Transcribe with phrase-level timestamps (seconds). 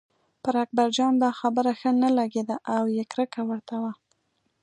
[0.43, 3.91] پر اکبرجان دا خبره ښه نه لګېده او یې کرکه ورته وه.